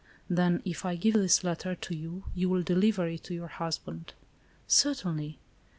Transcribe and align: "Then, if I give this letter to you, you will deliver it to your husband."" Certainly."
"Then, 0.27 0.63
if 0.65 0.83
I 0.83 0.95
give 0.95 1.13
this 1.13 1.43
letter 1.43 1.75
to 1.75 1.95
you, 1.95 2.23
you 2.33 2.49
will 2.49 2.63
deliver 2.63 3.05
it 3.07 3.23
to 3.25 3.35
your 3.35 3.49
husband."" 3.49 4.13
Certainly." 4.67 5.37